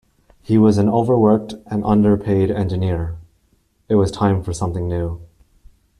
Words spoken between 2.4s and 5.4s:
Engineer, it was time for something new.